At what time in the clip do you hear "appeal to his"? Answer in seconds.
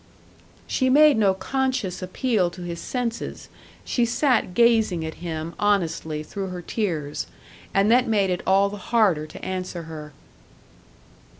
2.01-2.79